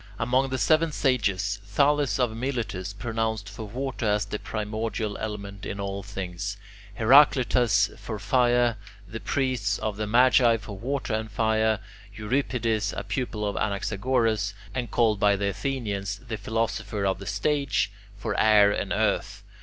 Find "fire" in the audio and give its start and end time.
8.17-8.77, 11.29-11.79